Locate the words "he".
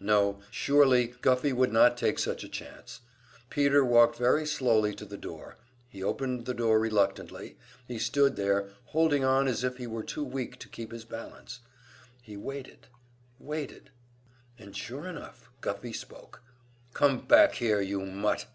5.88-6.02, 7.86-7.96, 9.76-9.86, 12.20-12.36